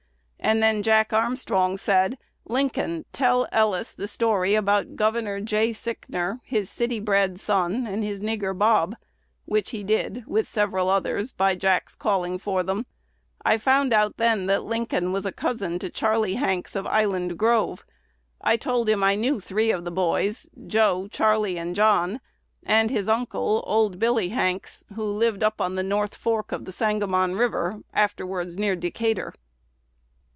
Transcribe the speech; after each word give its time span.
And 0.43 0.61
then 0.61 0.81
Jack 0.83 1.13
Armstrong 1.13 1.77
said, 1.77 2.17
'Lincoln, 2.45 3.05
tell 3.13 3.47
Ellis 3.51 3.93
the 3.93 4.07
story 4.07 4.55
about 4.55 4.95
Gov. 4.97 5.45
J. 5.45 5.69
Sichner, 5.69 6.41
his 6.43 6.67
city 6.67 6.99
bred 6.99 7.39
son, 7.39 7.85
and 7.85 8.03
his 8.03 8.21
nigger 8.21 8.57
Bob;' 8.57 8.95
which 9.45 9.69
he 9.69 9.83
did, 9.83 10.23
with 10.25 10.49
several 10.49 10.89
others, 10.89 11.31
by 11.31 11.55
Jack's 11.55 11.95
calling 11.95 12.37
for 12.39 12.63
them. 12.63 12.85
I 13.45 13.59
found 13.59 13.93
out 13.93 14.17
then 14.17 14.47
that 14.47 14.63
Lincoln 14.65 15.13
was 15.13 15.25
a 15.27 15.31
cousin 15.31 15.77
to 15.77 15.91
Charley 15.91 16.33
Hanks 16.35 16.75
of 16.75 16.87
Island 16.87 17.37
Grove. 17.37 17.85
I 18.41 18.57
told 18.57 18.89
him 18.89 19.03
I 19.03 19.13
knew 19.13 19.39
three 19.39 19.71
of 19.71 19.85
the 19.85 19.91
boys, 19.91 20.49
Joe, 20.67 21.07
Charley, 21.09 21.57
and 21.57 21.75
John, 21.75 22.19
and 22.63 22.89
his 22.89 23.07
uncle, 23.07 23.63
old 23.67 23.99
Billy 23.99 24.29
Hanks, 24.29 24.83
who 24.95 25.05
lived 25.05 25.43
up 25.43 25.61
on 25.61 25.75
the 25.75 25.83
North 25.83 26.15
Fork 26.15 26.51
of 26.51 26.65
the 26.65 26.71
Sangamon 26.73 27.35
River, 27.35 27.81
afterwards 27.93 28.57
near 28.57 28.75
Decatur." 28.75 29.33